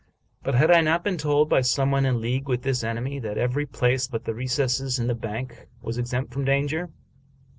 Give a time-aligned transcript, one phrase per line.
[0.41, 3.37] But had I not been told, by some one in league with this enemy, that
[3.37, 6.89] every place but the recess in the bank was exempt from danger